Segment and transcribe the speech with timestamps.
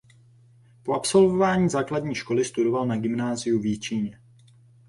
[0.83, 4.19] Po absolvování základní školy studoval na gymnáziu v Jičíně.